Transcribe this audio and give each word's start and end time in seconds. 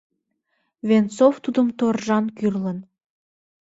Венцов 0.87 1.33
тудым 1.43 1.67
торжан 1.79 2.25
кӱрлын: 2.37 2.77